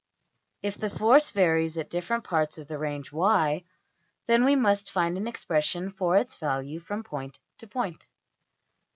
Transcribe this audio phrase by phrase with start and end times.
[0.63, 3.65] If the force varies at different parts of the range~$y$,
[4.25, 8.09] then we must find an expression for its value from point to point.